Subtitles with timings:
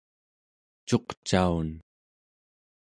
[0.87, 1.67] cuqcaun